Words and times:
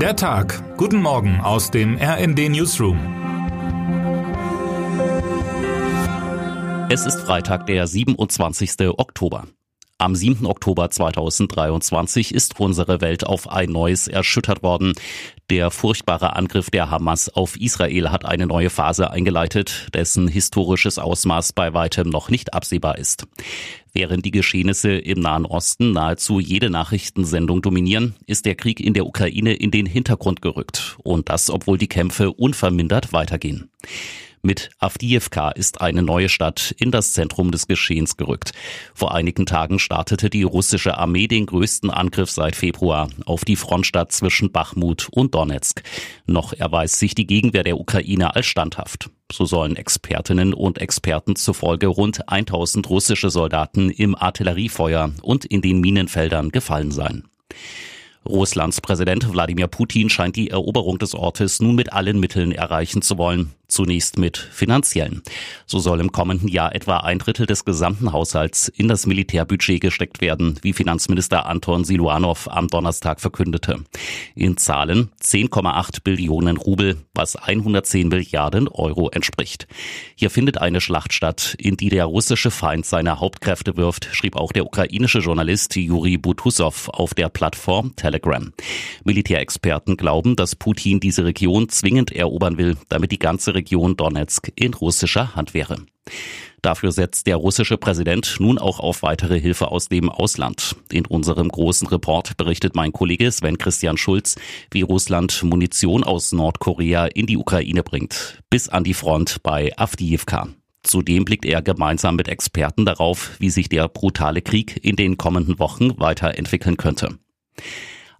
Der 0.00 0.14
Tag. 0.14 0.76
Guten 0.76 1.00
Morgen 1.00 1.40
aus 1.40 1.70
dem 1.70 1.96
RND 1.96 2.50
Newsroom. 2.50 2.98
Es 6.90 7.06
ist 7.06 7.22
Freitag, 7.22 7.64
der 7.66 7.86
27. 7.86 8.90
Oktober. 8.90 9.44
Am 9.96 10.14
7. 10.14 10.44
Oktober 10.44 10.90
2023 10.90 12.34
ist 12.34 12.60
unsere 12.60 13.00
Welt 13.00 13.26
auf 13.26 13.50
ein 13.50 13.70
neues 13.70 14.08
erschüttert 14.08 14.62
worden. 14.62 14.92
Der 15.48 15.70
furchtbare 15.70 16.36
Angriff 16.36 16.68
der 16.68 16.90
Hamas 16.90 17.30
auf 17.30 17.58
Israel 17.58 18.10
hat 18.10 18.26
eine 18.26 18.46
neue 18.46 18.68
Phase 18.68 19.10
eingeleitet, 19.10 19.88
dessen 19.94 20.28
historisches 20.28 20.98
Ausmaß 20.98 21.54
bei 21.54 21.72
weitem 21.72 22.10
noch 22.10 22.28
nicht 22.28 22.52
absehbar 22.52 22.98
ist. 22.98 23.26
Während 23.98 24.26
die 24.26 24.30
Geschehnisse 24.30 24.90
im 24.90 25.20
Nahen 25.20 25.46
Osten 25.46 25.92
nahezu 25.92 26.38
jede 26.38 26.68
Nachrichtensendung 26.68 27.62
dominieren, 27.62 28.14
ist 28.26 28.44
der 28.44 28.54
Krieg 28.54 28.78
in 28.78 28.92
der 28.92 29.06
Ukraine 29.06 29.54
in 29.54 29.70
den 29.70 29.86
Hintergrund 29.86 30.42
gerückt. 30.42 30.98
Und 31.02 31.30
das, 31.30 31.48
obwohl 31.48 31.78
die 31.78 31.88
Kämpfe 31.88 32.30
unvermindert 32.30 33.14
weitergehen. 33.14 33.70
Mit 34.46 34.70
Avdiivka 34.78 35.50
ist 35.50 35.80
eine 35.80 36.02
neue 36.02 36.28
Stadt 36.28 36.72
in 36.78 36.92
das 36.92 37.14
Zentrum 37.14 37.50
des 37.50 37.66
Geschehens 37.66 38.16
gerückt. 38.16 38.52
Vor 38.94 39.12
einigen 39.12 39.44
Tagen 39.44 39.80
startete 39.80 40.30
die 40.30 40.44
russische 40.44 40.96
Armee 40.98 41.26
den 41.26 41.46
größten 41.46 41.90
Angriff 41.90 42.30
seit 42.30 42.54
Februar 42.54 43.08
auf 43.24 43.44
die 43.44 43.56
Frontstadt 43.56 44.12
zwischen 44.12 44.52
Bachmut 44.52 45.08
und 45.10 45.34
Donetsk. 45.34 45.82
Noch 46.26 46.52
erweist 46.52 47.00
sich 47.00 47.16
die 47.16 47.26
Gegenwehr 47.26 47.64
der 47.64 47.80
Ukraine 47.80 48.36
als 48.36 48.46
standhaft. 48.46 49.10
So 49.32 49.46
sollen 49.46 49.74
Expertinnen 49.74 50.54
und 50.54 50.78
Experten 50.78 51.34
zufolge 51.34 51.88
rund 51.88 52.28
1000 52.28 52.88
russische 52.88 53.30
Soldaten 53.30 53.90
im 53.90 54.14
Artilleriefeuer 54.14 55.10
und 55.22 55.44
in 55.44 55.60
den 55.60 55.80
Minenfeldern 55.80 56.50
gefallen 56.50 56.92
sein. 56.92 57.24
Russlands 58.24 58.80
Präsident 58.80 59.28
Wladimir 59.32 59.66
Putin 59.66 60.08
scheint 60.08 60.36
die 60.36 60.50
Eroberung 60.50 61.00
des 61.00 61.16
Ortes 61.16 61.58
nun 61.58 61.74
mit 61.74 61.92
allen 61.92 62.20
Mitteln 62.20 62.52
erreichen 62.52 63.02
zu 63.02 63.18
wollen. 63.18 63.55
Zunächst 63.68 64.18
mit 64.18 64.36
finanziellen. 64.36 65.22
So 65.66 65.80
soll 65.80 66.00
im 66.00 66.12
kommenden 66.12 66.48
Jahr 66.48 66.74
etwa 66.74 66.98
ein 66.98 67.18
Drittel 67.18 67.46
des 67.46 67.64
gesamten 67.64 68.12
Haushalts 68.12 68.68
in 68.68 68.86
das 68.86 69.06
Militärbudget 69.06 69.80
gesteckt 69.80 70.20
werden, 70.20 70.58
wie 70.62 70.72
Finanzminister 70.72 71.46
Anton 71.46 71.84
Siluanov 71.84 72.48
am 72.48 72.68
Donnerstag 72.68 73.20
verkündete. 73.20 73.84
In 74.34 74.56
Zahlen 74.56 75.10
10,8 75.20 76.04
Billionen 76.04 76.56
Rubel, 76.56 76.96
was 77.12 77.34
110 77.34 78.08
Milliarden 78.08 78.68
Euro 78.68 79.10
entspricht. 79.10 79.66
Hier 80.14 80.30
findet 80.30 80.58
eine 80.58 80.80
Schlacht 80.80 81.12
statt, 81.12 81.56
in 81.58 81.76
die 81.76 81.88
der 81.88 82.04
russische 82.04 82.50
Feind 82.50 82.86
seine 82.86 83.18
Hauptkräfte 83.18 83.76
wirft, 83.76 84.08
schrieb 84.12 84.36
auch 84.36 84.52
der 84.52 84.64
ukrainische 84.64 85.18
Journalist 85.18 85.74
Juri 85.74 86.18
Butusov 86.18 86.88
auf 86.90 87.14
der 87.14 87.28
Plattform 87.28 87.96
Telegram. 87.96 88.52
Militärexperten 89.04 89.96
glauben, 89.96 90.36
dass 90.36 90.54
Putin 90.54 91.00
diese 91.00 91.24
Region 91.24 91.68
zwingend 91.68 92.12
erobern 92.12 92.58
will, 92.58 92.76
damit 92.88 93.10
die 93.10 93.18
ganze 93.18 93.55
Region 93.56 93.96
Donetsk 93.96 94.52
in 94.54 94.74
russischer 94.74 95.34
Hand 95.34 95.54
wäre. 95.54 95.78
Dafür 96.62 96.92
setzt 96.92 97.26
der 97.26 97.36
russische 97.36 97.76
Präsident 97.76 98.36
nun 98.38 98.58
auch 98.58 98.80
auf 98.80 99.02
weitere 99.02 99.40
Hilfe 99.40 99.70
aus 99.70 99.88
dem 99.88 100.08
Ausland. 100.08 100.76
In 100.90 101.06
unserem 101.06 101.48
großen 101.48 101.86
Report 101.88 102.36
berichtet 102.36 102.74
mein 102.74 102.92
Kollege 102.92 103.30
Sven 103.30 103.58
Christian 103.58 103.96
Schulz, 103.96 104.36
wie 104.70 104.82
Russland 104.82 105.42
Munition 105.42 106.02
aus 106.04 106.32
Nordkorea 106.32 107.06
in 107.06 107.26
die 107.26 107.36
Ukraine 107.36 107.82
bringt, 107.82 108.42
bis 108.50 108.68
an 108.68 108.84
die 108.84 108.94
Front 108.94 109.42
bei 109.42 109.72
Avdiivka. 109.76 110.48
Zudem 110.82 111.24
blickt 111.24 111.44
er 111.44 111.62
gemeinsam 111.62 112.16
mit 112.16 112.28
Experten 112.28 112.84
darauf, 112.84 113.32
wie 113.38 113.50
sich 113.50 113.68
der 113.68 113.88
brutale 113.88 114.40
Krieg 114.40 114.84
in 114.84 114.96
den 114.96 115.16
kommenden 115.16 115.58
Wochen 115.58 115.98
weiterentwickeln 115.98 116.76
könnte. 116.76 117.18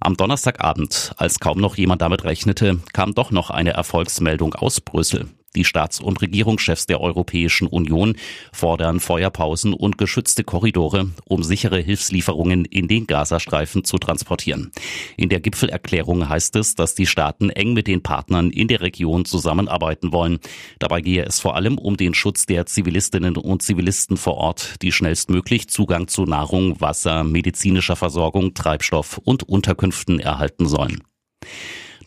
Am 0.01 0.17
Donnerstagabend, 0.17 1.13
als 1.17 1.41
kaum 1.41 1.59
noch 1.59 1.77
jemand 1.77 2.03
damit 2.03 2.25
rechnete, 2.25 2.81
kam 2.93 3.15
doch 3.15 3.31
noch 3.31 3.51
eine 3.51 3.73
Erfolgsmeldung 3.73 4.55
aus 4.55 4.81
Brüssel. 4.81 5.29
Die 5.57 5.65
Staats- 5.65 6.01
und 6.01 6.21
Regierungschefs 6.21 6.87
der 6.87 7.01
Europäischen 7.01 7.67
Union 7.67 8.17
fordern 8.53 9.01
Feuerpausen 9.01 9.73
und 9.73 9.97
geschützte 9.97 10.45
Korridore, 10.45 11.11
um 11.25 11.43
sichere 11.43 11.81
Hilfslieferungen 11.81 12.67
in 12.67 12.89
den 12.89 13.07
Gazastreifen 13.07 13.83
zu 13.83 13.97
transportieren. 13.97 14.71
In 15.17 15.31
der 15.31 15.41
Gipfelerklärung 15.41 16.29
heißt 16.29 16.57
es, 16.57 16.75
dass 16.75 16.95
die 16.95 17.07
Staaten 17.07 17.49
eng 17.49 17.73
mit 17.73 17.87
den 17.87 18.03
Partnern 18.03 18.51
in 18.51 18.69
der 18.69 18.83
Region 18.83 19.25
zusammenarbeiten 19.25 20.13
wollen. 20.13 20.41
Dabei 20.79 21.01
gehe 21.01 21.25
es 21.25 21.41
vor 21.41 21.57
allem 21.57 21.79
um 21.79 21.97
den 21.97 22.13
Schutz 22.13 22.45
der 22.45 22.67
Zivilistinnen 22.67 23.39
und 23.39 23.63
Zivilisten 23.63 24.19
vor 24.19 24.35
Ort, 24.35 24.83
die 24.83 24.93
schnellstmöglich 24.93 25.69
Zugang 25.69 26.07
zu 26.07 26.25
Nahrung, 26.25 26.81
Wasser, 26.83 27.25
medizinischer 27.25 27.97
Versorgung, 27.97 28.53
Treibstoff 28.53 29.19
und 29.19 29.43
Unterkünften 29.43 30.21
erhalten 30.21 30.67
sollen. 30.67 31.03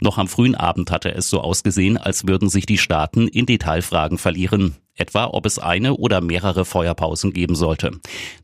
Noch 0.01 0.17
am 0.17 0.27
frühen 0.27 0.55
Abend 0.55 0.91
hatte 0.91 1.13
es 1.13 1.29
so 1.29 1.41
ausgesehen, 1.41 1.97
als 1.97 2.25
würden 2.25 2.49
sich 2.49 2.65
die 2.65 2.77
Staaten 2.77 3.27
in 3.27 3.45
Detailfragen 3.45 4.17
verlieren, 4.17 4.75
etwa 4.95 5.27
ob 5.27 5.45
es 5.45 5.59
eine 5.59 5.95
oder 5.95 6.21
mehrere 6.21 6.63
Feuerpausen 6.63 7.33
geben 7.33 7.55
sollte. 7.55 7.91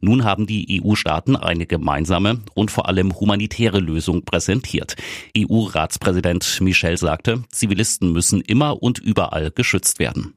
Nun 0.01 0.25
haben 0.25 0.47
die 0.47 0.81
EU-Staaten 0.83 1.35
eine 1.35 1.65
gemeinsame 1.65 2.41
und 2.53 2.71
vor 2.71 2.87
allem 2.87 3.17
humanitäre 3.17 3.79
Lösung 3.79 4.25
präsentiert. 4.25 4.95
EU-Ratspräsident 5.37 6.59
Michel 6.61 6.97
sagte, 6.97 7.43
Zivilisten 7.49 8.11
müssen 8.11 8.41
immer 8.41 8.83
und 8.83 8.99
überall 8.99 9.51
geschützt 9.51 9.99
werden. 9.99 10.33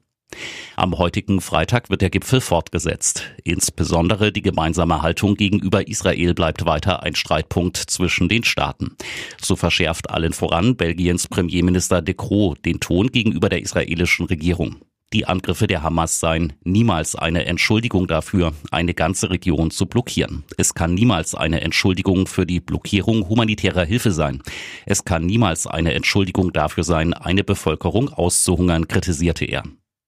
Am 0.79 0.97
heutigen 0.97 1.41
Freitag 1.41 1.89
wird 1.89 2.01
der 2.01 2.09
Gipfel 2.09 2.39
fortgesetzt. 2.39 3.23
Insbesondere 3.43 4.31
die 4.31 4.41
gemeinsame 4.41 5.01
Haltung 5.01 5.35
gegenüber 5.35 5.89
Israel 5.89 6.33
bleibt 6.33 6.65
weiter 6.65 7.03
ein 7.03 7.15
Streitpunkt 7.15 7.75
zwischen 7.75 8.29
den 8.29 8.45
Staaten. 8.45 8.95
So 9.41 9.57
verschärft 9.57 10.09
allen 10.09 10.31
voran 10.31 10.77
Belgiens 10.77 11.27
Premierminister 11.27 12.01
De 12.01 12.15
Croo 12.15 12.55
den 12.55 12.79
Ton 12.79 13.07
gegenüber 13.07 13.49
der 13.49 13.61
israelischen 13.61 14.27
Regierung. 14.27 14.77
Die 15.11 15.25
Angriffe 15.25 15.67
der 15.67 15.83
Hamas 15.83 16.21
seien 16.21 16.53
niemals 16.63 17.17
eine 17.17 17.45
Entschuldigung 17.45 18.07
dafür, 18.07 18.53
eine 18.71 18.93
ganze 18.93 19.31
Region 19.31 19.71
zu 19.71 19.85
blockieren. 19.85 20.45
Es 20.55 20.75
kann 20.75 20.93
niemals 20.93 21.35
eine 21.35 21.59
Entschuldigung 21.59 22.25
für 22.25 22.45
die 22.45 22.61
Blockierung 22.61 23.27
humanitärer 23.27 23.83
Hilfe 23.83 24.11
sein. 24.11 24.41
Es 24.85 25.03
kann 25.03 25.25
niemals 25.25 25.67
eine 25.67 25.93
Entschuldigung 25.93 26.53
dafür 26.53 26.85
sein, 26.85 27.13
eine 27.13 27.43
Bevölkerung 27.43 28.07
auszuhungern, 28.07 28.87
kritisierte 28.87 29.43
er. 29.43 29.63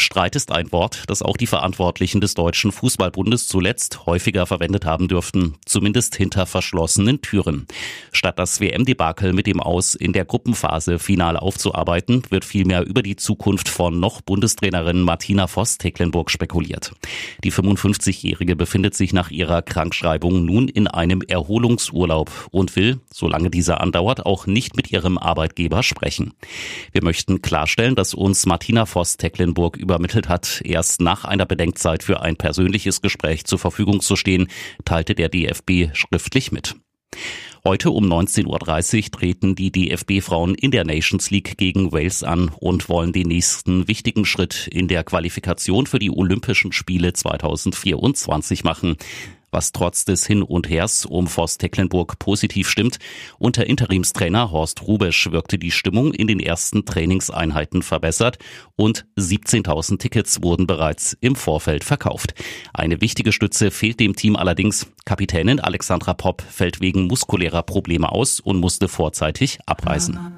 Streit 0.00 0.36
ist 0.36 0.52
ein 0.52 0.70
Wort, 0.70 1.02
das 1.08 1.22
auch 1.22 1.36
die 1.36 1.48
Verantwortlichen 1.48 2.20
des 2.20 2.34
Deutschen 2.34 2.70
Fußballbundes 2.70 3.48
zuletzt 3.48 4.06
häufiger 4.06 4.46
verwendet 4.46 4.84
haben 4.84 5.08
dürften, 5.08 5.56
zumindest 5.66 6.14
hinter 6.14 6.46
verschlossenen 6.46 7.20
Türen. 7.20 7.66
Statt 8.12 8.38
das 8.38 8.60
WM-Debakel 8.60 9.32
mit 9.32 9.48
dem 9.48 9.60
Aus 9.60 9.96
in 9.96 10.12
der 10.12 10.24
Gruppenphase 10.24 11.00
final 11.00 11.36
aufzuarbeiten, 11.36 12.22
wird 12.30 12.44
vielmehr 12.44 12.86
über 12.86 13.02
die 13.02 13.16
Zukunft 13.16 13.68
von 13.68 13.98
noch 13.98 14.20
Bundestrainerin 14.20 15.02
Martina 15.02 15.48
Voss-Tecklenburg 15.48 16.30
spekuliert. 16.30 16.92
Die 17.42 17.52
55-Jährige 17.52 18.54
befindet 18.54 18.94
sich 18.94 19.12
nach 19.12 19.30
ihrer 19.30 19.62
Krankschreibung 19.62 20.44
nun 20.44 20.68
in 20.68 20.86
einem 20.86 21.22
Erholungsurlaub 21.22 22.30
und 22.52 22.76
will, 22.76 23.00
solange 23.12 23.50
dieser 23.50 23.80
andauert, 23.80 24.26
auch 24.26 24.46
nicht 24.46 24.76
mit 24.76 24.92
ihrem 24.92 25.18
Arbeitgeber 25.18 25.82
sprechen. 25.82 26.34
Wir 26.92 27.02
möchten 27.02 27.42
klarstellen, 27.42 27.96
dass 27.96 28.14
uns 28.14 28.46
Martina 28.46 28.86
Voss-Tecklenburg 28.86 29.87
übermittelt 29.88 30.28
hat, 30.28 30.60
erst 30.64 31.00
nach 31.00 31.24
einer 31.24 31.46
Bedenkzeit 31.46 32.02
für 32.02 32.20
ein 32.20 32.36
persönliches 32.36 33.00
Gespräch 33.00 33.44
zur 33.44 33.58
Verfügung 33.58 34.00
zu 34.00 34.16
stehen, 34.16 34.48
teilte 34.84 35.14
der 35.14 35.30
DFB 35.30 35.94
schriftlich 35.94 36.52
mit. 36.52 36.76
Heute 37.64 37.90
um 37.90 38.04
19.30 38.04 38.96
Uhr 39.04 39.10
treten 39.10 39.54
die 39.54 39.72
DFB-Frauen 39.72 40.54
in 40.54 40.70
der 40.70 40.84
Nations 40.84 41.30
League 41.30 41.56
gegen 41.56 41.90
Wales 41.90 42.22
an 42.22 42.50
und 42.60 42.90
wollen 42.90 43.12
den 43.12 43.28
nächsten 43.28 43.88
wichtigen 43.88 44.26
Schritt 44.26 44.68
in 44.70 44.88
der 44.88 45.04
Qualifikation 45.04 45.86
für 45.86 45.98
die 45.98 46.10
Olympischen 46.10 46.72
Spiele 46.72 47.14
2024 47.14 48.62
machen 48.62 48.96
was 49.50 49.72
trotz 49.72 50.04
des 50.04 50.26
Hin 50.26 50.42
und 50.42 50.68
Hers 50.68 51.06
um 51.06 51.26
Forst 51.26 51.60
Tecklenburg 51.60 52.18
positiv 52.18 52.68
stimmt. 52.68 52.98
Unter 53.38 53.66
Interimstrainer 53.66 54.50
Horst 54.50 54.82
Rubesch 54.82 55.30
wirkte 55.30 55.58
die 55.58 55.70
Stimmung 55.70 56.12
in 56.12 56.26
den 56.26 56.40
ersten 56.40 56.84
Trainingseinheiten 56.84 57.82
verbessert 57.82 58.38
und 58.76 59.06
17.000 59.16 59.98
Tickets 59.98 60.42
wurden 60.42 60.66
bereits 60.66 61.16
im 61.20 61.36
Vorfeld 61.36 61.84
verkauft. 61.84 62.34
Eine 62.72 63.00
wichtige 63.00 63.32
Stütze 63.32 63.70
fehlt 63.70 64.00
dem 64.00 64.14
Team 64.16 64.36
allerdings. 64.36 64.86
Kapitänin 65.04 65.60
Alexandra 65.60 66.14
Popp 66.14 66.42
fällt 66.42 66.80
wegen 66.80 67.06
muskulärer 67.06 67.62
Probleme 67.62 68.12
aus 68.12 68.40
und 68.40 68.58
musste 68.58 68.88
vorzeitig 68.88 69.58
abreisen. 69.66 70.37